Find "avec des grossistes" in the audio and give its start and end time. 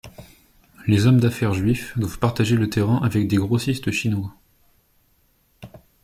3.03-3.91